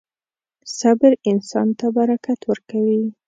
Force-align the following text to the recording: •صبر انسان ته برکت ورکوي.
•صبر 0.77 1.11
انسان 1.29 1.67
ته 1.79 1.85
برکت 1.97 2.39
ورکوي. 2.49 3.01